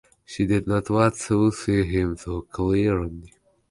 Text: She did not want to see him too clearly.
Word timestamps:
She 0.25 0.47
did 0.47 0.65
not 0.65 0.89
want 0.89 1.13
to 1.27 1.51
see 1.51 1.83
him 1.83 2.15
too 2.17 2.47
clearly. 2.49 3.35